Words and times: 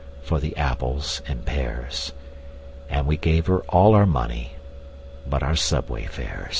for 0.23 0.39
the 0.39 0.57
apples 0.57 1.21
and 1.27 1.45
pears, 1.45 2.11
And 2.89 3.05
we 3.05 3.17
gave 3.17 3.45
her 3.45 3.59
all 3.69 3.93
our 3.93 4.07
money 4.07 4.53
but 5.27 5.43
our 5.43 5.55
subway 5.55 6.05
fares. 6.07 6.49